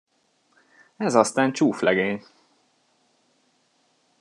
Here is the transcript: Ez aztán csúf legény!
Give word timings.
Ez 0.97 1.15
aztán 1.15 1.51
csúf 1.51 1.81
legény! 1.81 2.25